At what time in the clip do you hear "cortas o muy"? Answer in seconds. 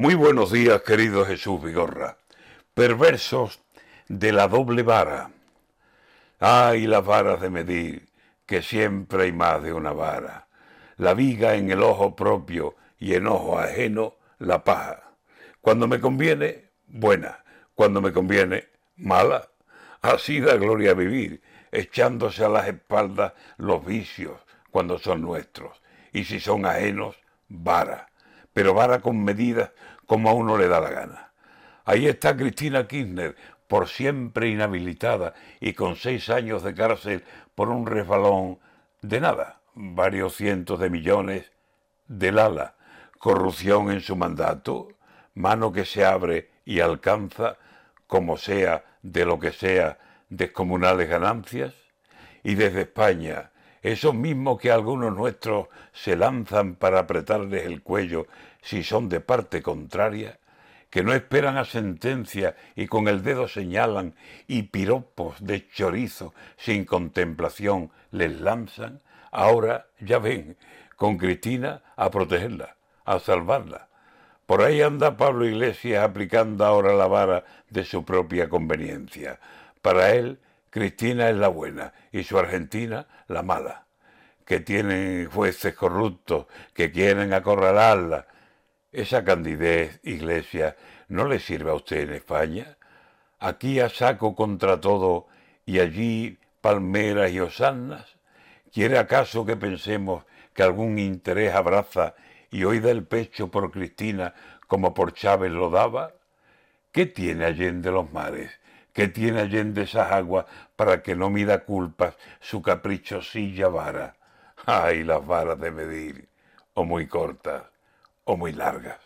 117.06-118.52